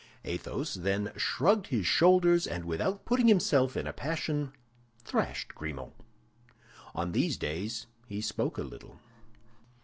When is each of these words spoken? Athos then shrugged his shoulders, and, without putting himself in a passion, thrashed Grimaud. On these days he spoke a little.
Athos 0.25 0.73
then 0.73 1.11
shrugged 1.15 1.67
his 1.67 1.85
shoulders, 1.85 2.47
and, 2.47 2.65
without 2.65 3.05
putting 3.05 3.27
himself 3.27 3.77
in 3.77 3.85
a 3.85 3.93
passion, 3.93 4.51
thrashed 4.97 5.53
Grimaud. 5.53 5.93
On 6.95 7.11
these 7.11 7.37
days 7.37 7.85
he 8.07 8.19
spoke 8.19 8.57
a 8.57 8.63
little. 8.63 8.97